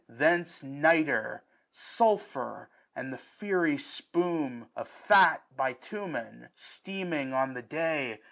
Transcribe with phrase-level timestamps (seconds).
[0.09, 1.41] Thence Nitre,
[1.71, 8.19] Sulphur, and the fiery spume Of fat Bitumen, steaming on the day.